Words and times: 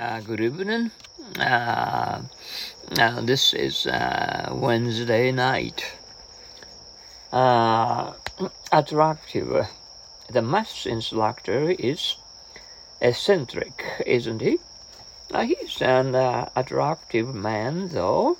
Uh, 0.00 0.20
good 0.20 0.40
evening. 0.40 0.92
Uh, 1.40 2.22
uh, 3.00 3.20
this 3.22 3.52
is 3.52 3.84
uh, 3.88 4.48
Wednesday 4.52 5.32
night. 5.32 5.98
Uh, 7.32 8.12
attractive. 8.70 9.66
The 10.30 10.40
maths 10.40 10.86
instructor 10.86 11.70
is 11.72 12.14
eccentric, 13.00 13.82
isn't 14.06 14.40
he? 14.40 14.58
Uh, 15.32 15.42
he's 15.42 15.82
an 15.82 16.14
uh, 16.14 16.48
attractive 16.54 17.34
man, 17.34 17.88
though. 17.88 18.38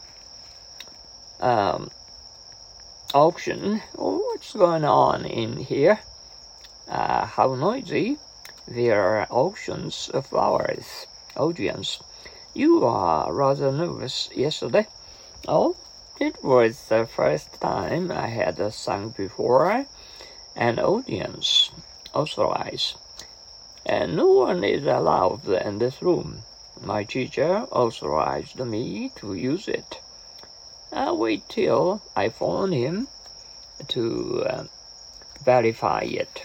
Um, 1.40 1.90
auction. 3.12 3.82
what's 3.96 4.52
going 4.52 4.84
on 4.84 5.24
in 5.24 5.56
here? 5.56 5.98
Uh, 6.86 7.26
how 7.26 7.56
noisy. 7.56 8.18
There 8.68 9.02
are 9.02 9.26
auctions 9.28 10.08
of 10.14 10.26
flowers 10.26 11.08
audience. 11.38 12.00
You 12.54 12.84
are 12.84 13.32
rather 13.32 13.72
nervous 13.72 14.28
yesterday. 14.34 14.86
Oh, 15.46 15.76
it 16.20 16.42
was 16.42 16.88
the 16.88 17.06
first 17.06 17.60
time 17.60 18.10
I 18.10 18.26
had 18.26 18.58
a 18.58 18.70
sung 18.72 19.10
before 19.10 19.86
an 20.56 20.78
audience 20.78 21.70
authorized. 22.12 22.96
And 23.86 24.16
no 24.16 24.26
one 24.26 24.64
is 24.64 24.84
allowed 24.84 25.48
in 25.48 25.78
this 25.78 26.02
room. 26.02 26.42
My 26.82 27.04
teacher 27.04 27.66
authorized 27.70 28.58
me 28.58 29.12
to 29.16 29.34
use 29.34 29.68
it. 29.68 30.00
I'll 30.92 31.16
wait 31.16 31.48
till 31.48 32.02
I 32.16 32.28
phone 32.28 32.72
him 32.72 33.08
to 33.88 34.44
uh, 34.48 34.64
verify 35.44 36.00
it. 36.00 36.44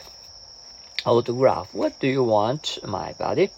Autograph. 1.06 1.73
What 1.73 2.00
do 2.00 2.08
you 2.08 2.23
want, 2.23 2.80
my 2.84 3.14
buddy? 3.14 3.50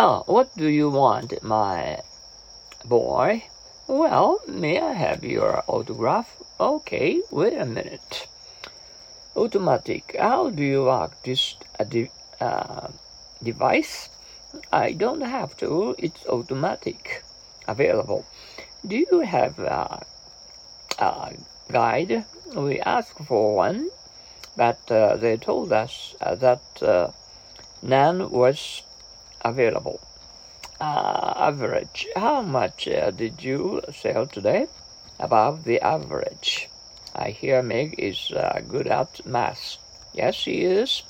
Oh, 0.00 0.22
what 0.26 0.56
do 0.56 0.68
you 0.68 0.90
want, 0.90 1.42
my 1.42 2.02
boy? 2.84 3.42
Well, 3.88 4.38
may 4.46 4.78
I 4.78 4.92
have 4.92 5.24
your 5.24 5.64
autograph? 5.66 6.36
Okay, 6.60 7.20
wait 7.32 7.54
a 7.54 7.66
minute. 7.66 8.28
Automatic, 9.34 10.14
how 10.16 10.50
do 10.50 10.62
you 10.62 10.84
work 10.84 11.20
this 11.24 11.56
uh, 11.80 11.84
uh, 12.40 12.92
device? 13.42 14.08
I 14.72 14.92
don't 14.92 15.22
have 15.22 15.56
to, 15.56 15.96
it's 15.98 16.24
automatic. 16.26 17.24
Available. 17.66 18.24
Do 18.86 18.94
you 18.94 19.18
have 19.26 19.58
a, 19.58 20.06
a 21.00 21.32
guide? 21.72 22.24
We 22.54 22.78
asked 22.78 23.18
for 23.26 23.56
one, 23.56 23.90
but 24.56 24.78
uh, 24.92 25.16
they 25.16 25.38
told 25.38 25.72
us 25.72 26.14
uh, 26.20 26.36
that 26.36 26.62
uh, 26.82 27.10
none 27.82 28.30
was 28.30 28.84
available. 29.42 30.00
Uh, 30.80 31.34
average. 31.36 32.06
How 32.14 32.42
much 32.42 32.86
uh, 32.86 33.10
did 33.10 33.42
you 33.42 33.82
sell 33.92 34.26
today? 34.26 34.68
Above 35.18 35.64
the 35.64 35.80
average. 35.80 36.68
I 37.14 37.30
hear 37.30 37.62
Meg 37.62 37.96
is 37.98 38.30
uh, 38.30 38.60
good 38.68 38.86
at 38.86 39.26
math. 39.26 39.78
Yes, 40.14 40.34
she 40.36 40.62
is. 40.62 41.02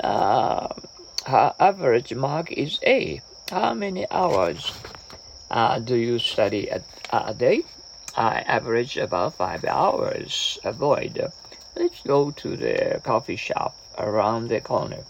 Uh, 0.00 0.68
her 1.26 1.54
average 1.60 2.14
mark 2.14 2.50
is 2.52 2.80
A. 2.84 3.20
How 3.50 3.74
many 3.74 4.10
hours 4.10 4.72
uh, 5.50 5.78
do 5.78 5.94
you 5.94 6.18
study 6.18 6.68
a, 6.68 6.82
a 7.12 7.34
day? 7.34 7.62
I 8.16 8.40
average 8.40 8.96
about 8.96 9.34
five 9.34 9.64
hours. 9.64 10.58
Avoid. 10.64 11.32
Let's 11.76 12.00
go 12.02 12.30
to 12.30 12.56
the 12.56 13.00
coffee 13.04 13.36
shop 13.36 13.76
around 13.98 14.48
the 14.48 14.60
corner. 14.60 15.04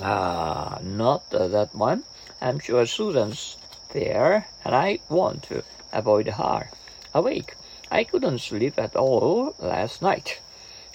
Ah, 0.00 0.78
not 0.82 1.24
uh, 1.34 1.48
that 1.48 1.74
one. 1.74 2.04
I'm 2.40 2.58
sure 2.58 2.86
Susan's 2.86 3.58
there, 3.90 4.48
and 4.64 4.74
I 4.74 5.00
want 5.10 5.42
to 5.44 5.64
avoid 5.92 6.28
her. 6.28 6.70
Awake. 7.12 7.56
I 7.90 8.04
couldn't 8.04 8.38
sleep 8.38 8.78
at 8.78 8.96
all 8.96 9.54
last 9.58 10.00
night. 10.00 10.40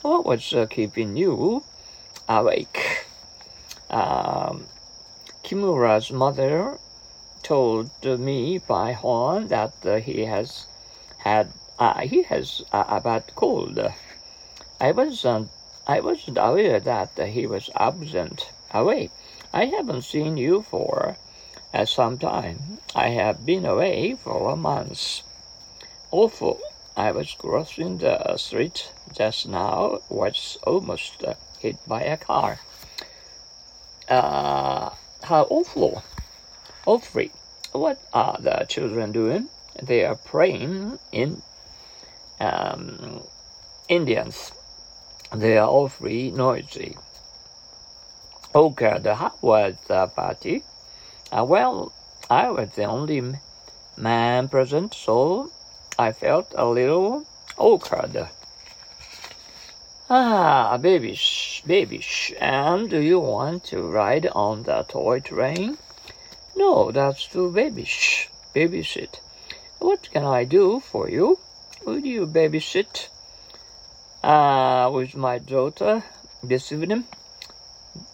What 0.01 0.25
was 0.25 0.51
uh, 0.51 0.65
keeping 0.65 1.15
you 1.15 1.63
awake? 2.27 3.05
Um, 3.91 4.65
Kimura's 5.43 6.11
mother 6.11 6.79
told 7.43 7.91
me 8.03 8.57
by 8.57 8.93
horn 8.93 9.47
that 9.49 9.73
uh, 9.85 9.97
he 9.97 10.25
has 10.25 10.65
had 11.19 11.53
uh, 11.77 12.01
he 12.01 12.23
has 12.23 12.63
a 12.71 12.99
bad 12.99 13.25
cold. 13.35 13.79
I 14.81 14.91
wasn't 14.91 15.49
I 15.85 15.99
wasn't 15.99 16.39
aware 16.39 16.79
that 16.79 17.11
he 17.17 17.45
was 17.45 17.69
absent 17.75 18.49
away. 18.73 19.09
I 19.53 19.65
haven't 19.65 20.03
seen 20.03 20.37
you 20.37 20.61
for 20.61 21.17
uh, 21.73 21.85
some 21.85 22.17
time. 22.17 22.79
I 22.95 23.09
have 23.09 23.45
been 23.45 23.65
away 23.65 24.15
for 24.15 24.51
a 24.51 24.55
month. 24.55 25.21
Awful. 26.11 26.59
I 26.95 27.11
was 27.11 27.35
crossing 27.37 27.99
the 27.99 28.37
street 28.37 28.91
just 29.13 29.47
now, 29.47 29.99
was 30.09 30.57
almost 30.63 31.23
uh, 31.23 31.35
hit 31.59 31.77
by 31.87 32.01
a 32.03 32.17
car. 32.17 32.59
Uh, 34.09 34.89
how 35.23 35.43
awful. 35.49 36.03
Awful. 36.85 37.27
What 37.73 38.01
are 38.13 38.37
the 38.39 38.65
children 38.67 39.11
doing? 39.11 39.49
They 39.81 40.05
are 40.05 40.15
praying 40.15 40.97
in 41.11 41.41
um, 42.39 43.21
Indians. 43.89 44.51
They 45.35 45.57
are 45.57 45.67
all 45.67 45.85
awfully 45.85 46.31
noisy. 46.31 46.97
Okay, 48.57 48.97
the 48.97 49.13
how 49.13 49.33
was 49.39 49.75
the 49.87 50.07
party? 50.07 50.63
Uh, 51.31 51.45
well, 51.47 51.93
I 52.27 52.49
was 52.49 52.69
the 52.71 52.85
only 52.85 53.21
man 53.95 54.47
present, 54.47 54.95
so 54.95 55.51
I 55.99 56.11
felt 56.11 56.55
a 56.57 56.65
little 56.65 57.27
awkward. 57.55 58.29
Ah, 60.09 60.75
babyish, 60.81 61.61
babyish. 61.67 62.33
And 62.41 62.89
do 62.89 62.97
you 62.97 63.19
want 63.19 63.63
to 63.65 63.83
ride 63.83 64.25
on 64.33 64.63
the 64.63 64.81
toy 64.89 65.19
train? 65.19 65.77
No, 66.55 66.89
that's 66.91 67.27
too 67.27 67.51
babyish. 67.51 68.27
Babysit. 68.55 69.19
What 69.77 70.09
can 70.09 70.23
I 70.23 70.45
do 70.45 70.79
for 70.79 71.07
you? 71.11 71.37
Would 71.85 72.07
you 72.07 72.25
babysit 72.25 73.09
uh, 74.23 74.89
with 74.91 75.15
my 75.15 75.37
daughter 75.37 76.03
this 76.41 76.71
evening? 76.71 77.05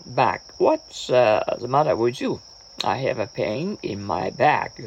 Back. 0.06 0.54
What's 0.58 1.10
uh, 1.10 1.44
the 1.60 1.68
matter 1.68 1.96
with 1.96 2.22
you? 2.22 2.42
I 2.84 2.98
have 2.98 3.20
a 3.20 3.28
pain 3.28 3.78
in 3.82 4.04
my 4.04 4.30
back. 4.30 4.82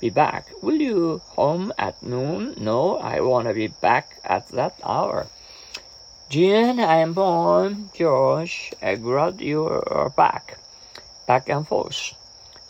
Be 0.00 0.10
back. 0.10 0.48
Will 0.62 0.80
you 0.80 1.18
home 1.36 1.72
at 1.78 2.02
noon? 2.02 2.54
No, 2.58 2.96
I 2.96 3.20
want 3.20 3.48
to 3.48 3.54
be 3.54 3.66
back 3.66 4.18
at 4.24 4.48
that 4.48 4.74
hour. 4.82 5.26
Jean, 6.30 6.80
I 6.80 6.96
am 6.96 7.12
born. 7.12 7.90
George, 7.94 8.72
I 8.80 8.94
glad 8.96 9.40
you're 9.40 10.12
back. 10.16 10.58
Back 11.26 11.48
and 11.48 11.66
forth. 11.66 12.14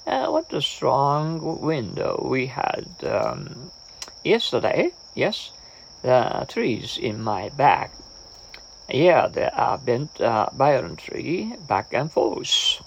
Uh, 0.06 0.28
what 0.28 0.52
a 0.52 0.62
strong 0.62 1.60
window 1.60 2.26
we 2.28 2.46
had 2.46 2.88
um, 3.04 3.70
yesterday. 4.24 4.90
Yes, 5.14 5.52
the 6.02 6.46
trees 6.48 6.98
in 6.98 7.22
my 7.22 7.50
back 7.50 7.92
yeah, 8.92 9.28
there 9.28 9.54
are 9.54 9.78
bent 9.78 10.20
uh, 10.20 10.48
violently 10.52 11.54
back 11.68 11.92
and 11.92 12.10
forth. 12.10 12.82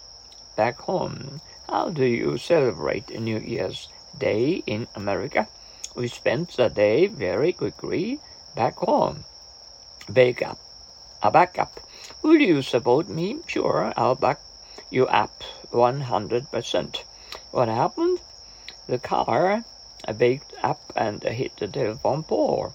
Back 0.56 0.80
home, 0.80 1.42
how 1.70 1.90
do 1.90 2.06
you 2.06 2.38
celebrate 2.38 3.10
New 3.10 3.40
Year's 3.40 3.88
Day 4.18 4.64
in 4.68 4.88
America? 4.96 5.48
We 5.96 6.08
spent 6.08 6.58
the 6.58 6.70
day 6.70 7.08
very 7.08 7.54
quickly 7.54 8.20
back 8.56 8.76
home. 8.78 9.24
Back 10.10 10.42
up. 10.42 10.60
A 11.22 11.32
back 11.32 11.58
up. 11.58 11.80
Will 12.22 12.42
you 12.42 12.62
support 12.62 13.08
me? 13.08 13.40
Sure, 13.48 13.94
I'll 13.96 14.16
back 14.16 14.40
you 14.90 15.08
up 15.08 15.44
100%. 15.72 17.04
What 17.52 17.68
happened? 17.68 18.20
The 18.88 19.00
car 19.00 19.64
backed 20.06 20.54
up 20.62 20.92
and 20.96 21.24
hit 21.24 21.58
the 21.58 21.68
telephone 21.68 22.24
pole. 22.24 22.74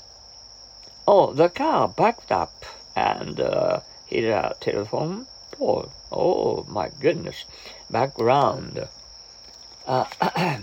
Oh, 1.07 1.33
the 1.33 1.49
car 1.49 1.89
backed 1.89 2.33
up 2.33 2.65
and 2.99 3.41
uh, 3.41 3.81
hit 4.07 4.25
a 4.25 4.57
telephone 4.61 5.27
pole. 5.53 5.93
Oh 6.11 6.65
my 6.69 6.91
goodness. 7.01 7.45
Background. 7.91 8.89
Uh, 9.87 10.05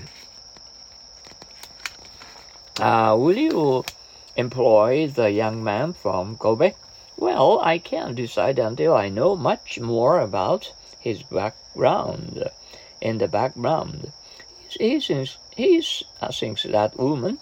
uh, 2.79 3.15
will 3.17 3.37
you 3.37 3.85
employ 4.35 5.07
the 5.07 5.31
young 5.31 5.63
man 5.63 5.93
from 5.93 6.35
Kobe? 6.37 6.73
Well, 7.17 7.61
I 7.63 7.77
can't 7.77 8.15
decide 8.15 8.59
until 8.59 8.93
I 8.93 9.07
know 9.09 9.35
much 9.35 9.79
more 9.79 10.19
about 10.19 10.73
his 10.99 11.23
background. 11.23 12.43
In 13.01 13.19
the 13.19 13.27
background, 13.27 14.11
he 14.67 14.99
thinks 14.99 15.37
he 15.55 15.81
thinks 16.31 16.63
that 16.63 16.97
woman. 16.97 17.39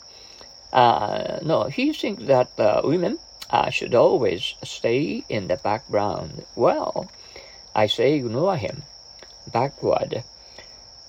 Uh, 0.72 1.40
no, 1.42 1.64
he 1.64 1.94
thinks 1.94 2.24
that 2.26 2.50
uh, 2.60 2.82
women 2.84 3.18
I 3.56 3.70
should 3.70 3.94
always 3.94 4.56
stay 4.64 5.26
in 5.30 5.48
the 5.48 5.58
background. 5.58 6.44
Well, 6.56 7.12
I 7.76 7.86
say 7.86 8.14
ignore 8.16 8.58
him. 8.58 8.82
Backward. 9.46 10.24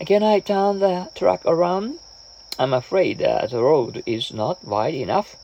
Can 0.01 0.23
I 0.23 0.41
turn 0.41 0.81
the 0.81 1.09
truck 1.15 1.41
around? 1.47 2.01
I'm 2.59 2.75
afraid 2.75 3.23
uh, 3.23 3.47
the 3.47 3.63
road 3.63 4.03
is 4.05 4.31
not 4.31 4.63
wide 4.63 4.93
enough. 4.93 5.37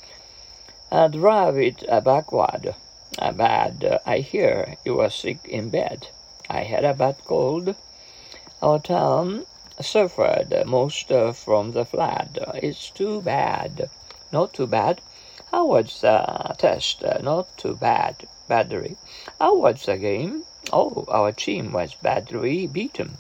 Uh, 0.93 1.09
drive 1.09 1.57
it 1.57 1.83
uh, 1.89 2.03
backward. 2.03 2.75
Uh, 3.19 3.33
bad. 3.33 4.01
I 4.05 4.19
hear 4.19 4.77
you 4.85 5.01
are 5.01 5.09
sick 5.09 5.39
in 5.49 5.71
bed. 5.71 6.09
I 6.51 6.65
had 6.65 6.85
a 6.85 6.93
bad 6.93 7.17
cold. 7.25 7.77
Our 8.61 8.79
town 8.79 9.47
suffered 9.81 10.53
most 10.67 11.11
uh, 11.11 11.33
from 11.33 11.73
the 11.73 11.87
flood. 11.87 12.39
It's 12.57 12.91
too 12.91 13.23
bad. 13.23 13.89
Not 14.31 14.53
too 14.53 14.67
bad. 14.67 15.01
How 15.51 15.67
was 15.67 16.01
the 16.01 16.55
test? 16.59 17.03
Uh, 17.03 17.19
not 17.23 17.59
too 17.59 17.75
bad. 17.75 18.29
Badly. 18.47 18.97
How 19.41 19.57
was 19.57 19.85
the 19.85 19.97
game? 19.97 20.45
Oh, 20.73 21.05
our 21.09 21.33
team 21.33 21.73
was 21.73 21.95
badly 21.95 22.69
beaten. 22.69 23.19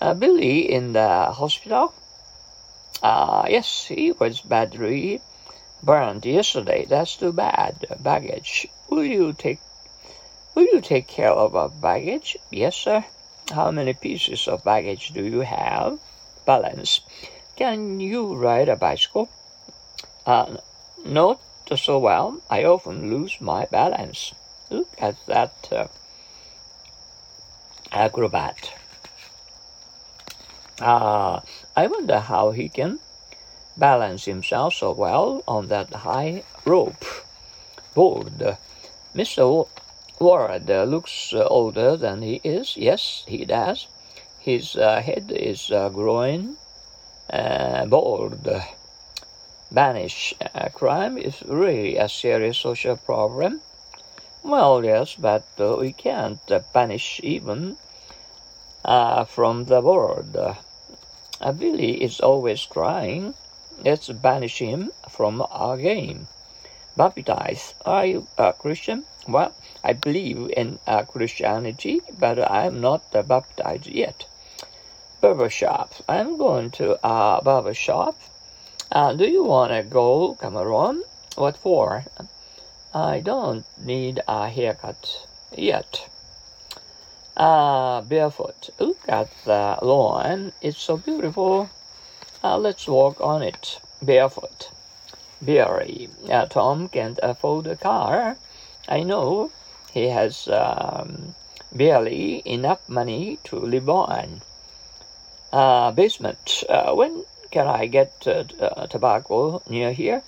Uh, 0.00 0.14
Billy 0.14 0.72
in 0.72 0.94
the 0.94 1.32
hospital? 1.32 1.92
Uh, 3.02 3.46
yes, 3.50 3.84
he 3.84 4.12
was 4.12 4.40
badly 4.40 5.20
burned 5.82 6.24
yesterday. 6.24 6.86
That's 6.88 7.16
too 7.16 7.32
bad. 7.32 7.84
Baggage. 8.00 8.66
Will 8.88 9.04
you 9.04 9.32
take 9.32 9.60
Will 10.54 10.64
you 10.72 10.80
take 10.80 11.06
care 11.06 11.32
of 11.32 11.54
our 11.54 11.68
baggage? 11.68 12.38
Yes, 12.50 12.76
sir. 12.76 13.04
How 13.52 13.70
many 13.70 13.92
pieces 13.92 14.48
of 14.48 14.64
baggage 14.64 15.10
do 15.12 15.22
you 15.22 15.40
have? 15.40 15.98
Balance. 16.46 17.00
Can 17.56 18.00
you 18.00 18.34
ride 18.34 18.70
a 18.70 18.76
bicycle? 18.76 19.28
Uh, 20.24 20.56
not 21.06 21.40
so 21.76 21.98
well. 21.98 22.40
I 22.50 22.64
often 22.64 23.10
lose 23.10 23.40
my 23.40 23.66
balance. 23.66 24.34
Look 24.70 24.88
at 24.98 25.16
that 25.26 25.68
uh, 25.72 25.86
acrobat. 27.92 28.72
Ah, 30.80 31.42
I 31.74 31.86
wonder 31.86 32.20
how 32.20 32.50
he 32.50 32.68
can 32.68 32.98
balance 33.76 34.24
himself 34.24 34.74
so 34.74 34.92
well 34.92 35.42
on 35.48 35.68
that 35.68 35.92
high 35.92 36.42
rope. 36.64 37.04
Bored. 37.94 38.58
Mr. 39.14 39.66
Ward 40.20 40.68
looks 40.68 41.32
uh, 41.32 41.44
older 41.44 41.96
than 41.96 42.22
he 42.22 42.40
is. 42.44 42.76
Yes, 42.76 43.24
he 43.26 43.44
does. 43.44 43.86
His 44.38 44.76
uh, 44.76 45.00
head 45.00 45.32
is 45.34 45.70
uh, 45.70 45.88
growing 45.88 46.56
uh, 47.30 47.86
bald 47.86 48.48
banish 49.76 50.32
uh, 50.40 50.70
crime 50.70 51.18
is 51.18 51.42
really 51.46 51.98
a 51.98 52.08
serious 52.08 52.56
social 52.56 52.96
problem. 52.96 53.60
Well, 54.42 54.82
yes, 54.82 55.16
but 55.16 55.44
uh, 55.60 55.76
we 55.76 55.92
can't 55.92 56.40
uh, 56.50 56.60
banish 56.72 57.20
even 57.22 57.76
uh, 58.86 59.24
from 59.24 59.66
the 59.66 59.82
world. 59.82 60.34
Uh, 60.34 61.52
Billy 61.52 62.02
is 62.02 62.20
always 62.20 62.64
crying. 62.64 63.34
Let's 63.84 64.08
banish 64.08 64.60
him 64.60 64.92
from 65.10 65.44
our 65.50 65.76
game. 65.76 66.26
Baptize. 66.96 67.74
Are 67.84 68.06
you 68.06 68.26
a 68.38 68.54
Christian? 68.54 69.04
Well, 69.28 69.52
I 69.84 69.92
believe 69.92 70.50
in 70.56 70.78
uh, 70.86 71.02
Christianity, 71.02 72.00
but 72.18 72.38
I'm 72.50 72.80
not 72.80 73.02
baptized 73.12 73.88
yet. 73.88 74.24
Barber 75.20 75.50
shop. 75.50 75.92
I'm 76.08 76.38
going 76.38 76.70
to 76.80 76.96
a 77.06 77.42
barber 77.44 77.74
shop 77.74 78.16
uh, 78.96 79.12
do 79.12 79.26
you 79.26 79.44
want 79.44 79.72
to 79.72 79.82
go, 79.82 80.38
Cameron? 80.40 81.04
What 81.34 81.58
for? 81.58 82.04
I 82.94 83.20
don't 83.20 83.66
need 83.78 84.22
a 84.26 84.48
haircut 84.48 85.26
yet. 85.54 86.08
Uh, 87.36 88.00
barefoot. 88.00 88.70
Look 88.80 89.00
at 89.06 89.28
the 89.44 89.76
lawn. 89.82 90.52
It's 90.62 90.80
so 90.80 90.96
beautiful. 90.96 91.68
Uh, 92.42 92.56
let's 92.56 92.88
walk 92.88 93.20
on 93.20 93.42
it 93.42 93.80
barefoot. 94.00 94.70
Barry. 95.42 96.08
Uh, 96.30 96.46
Tom 96.46 96.88
can't 96.88 97.18
afford 97.22 97.66
a 97.66 97.76
car. 97.76 98.38
I 98.88 99.02
know 99.02 99.50
he 99.92 100.08
has 100.08 100.48
um, 100.48 101.34
barely 101.70 102.40
enough 102.46 102.88
money 102.88 103.40
to 103.44 103.56
live 103.56 103.90
on. 103.90 104.40
Uh, 105.52 105.90
basement. 105.92 106.64
Uh, 106.66 106.94
when 106.94 107.26
can 107.50 107.66
I 107.66 107.86
get 107.86 108.26
uh, 108.26 108.44
uh, 108.60 108.86
tobacco 108.86 109.62
near 109.68 109.92
here? 109.92 110.22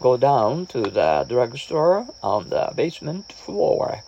Go 0.00 0.16
down 0.16 0.66
to 0.66 0.82
the 0.82 1.24
drugstore 1.28 2.06
on 2.22 2.48
the 2.48 2.72
basement 2.74 3.32
floor. 3.32 4.02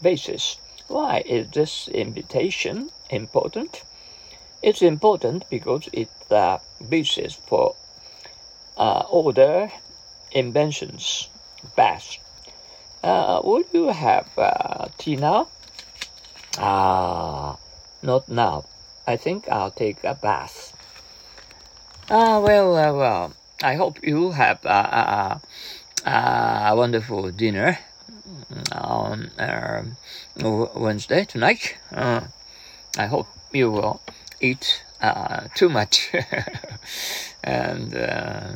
Basis. 0.00 0.58
Why 0.88 1.22
is 1.24 1.48
this 1.50 1.88
invitation 1.88 2.90
important? 3.10 3.82
It's 4.62 4.82
important 4.82 5.48
because 5.50 5.88
it's 5.92 6.12
the 6.28 6.60
basis 6.88 7.34
for 7.34 7.74
uh, 8.76 9.04
other 9.10 9.72
inventions. 10.32 11.28
Bath. 11.76 12.18
Uh, 13.02 13.40
would 13.42 13.66
you 13.72 13.88
have 13.88 14.28
uh, 14.36 14.88
tea 14.98 15.16
now? 15.16 15.48
Ah, 16.58 17.56
not 18.02 18.28
now. 18.28 18.64
I 19.06 19.16
think 19.16 19.48
I'll 19.48 19.70
take 19.70 20.04
a 20.04 20.14
bath. 20.14 20.71
Ah, 22.10 22.40
well, 22.40 22.74
uh, 22.76 22.92
well, 22.92 23.32
I 23.62 23.74
hope 23.74 24.02
you 24.02 24.32
have 24.32 24.64
a, 24.64 25.40
a, 26.04 26.10
a 26.10 26.76
wonderful 26.76 27.30
dinner 27.30 27.78
on 28.72 29.30
uh, 29.38 29.84
Wednesday 30.74 31.24
tonight. 31.24 31.76
Uh, 31.94 32.22
I 32.98 33.06
hope 33.06 33.28
you 33.52 33.70
will 33.70 34.00
eat 34.40 34.82
uh, 35.00 35.46
too 35.54 35.68
much 35.68 36.10
and 37.44 37.94
uh, 37.94 38.54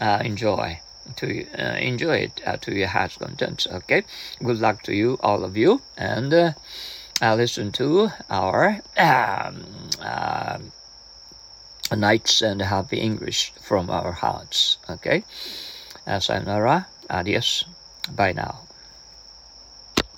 uh, 0.00 0.22
enjoy 0.24 0.80
to 1.16 1.80
enjoy 1.80 2.16
it 2.16 2.60
to 2.62 2.74
your 2.74 2.88
heart's 2.88 3.18
content. 3.18 3.68
Okay, 3.70 4.02
good 4.42 4.58
luck 4.58 4.82
to 4.82 4.94
you, 4.94 5.18
all 5.22 5.44
of 5.44 5.56
you, 5.56 5.80
and 5.96 6.54
listen 7.22 7.70
to 7.72 8.10
our. 8.28 8.80
Um, 8.96 10.72
nights 11.96 12.42
and 12.42 12.60
happy 12.62 12.98
English 12.98 13.52
from 13.60 13.90
our 13.90 14.12
hearts. 14.12 14.78
Okay? 14.88 15.24
Sayonara. 16.06 16.86
Adios. 17.10 17.64
Bye 18.10 18.32
now. 18.32 18.60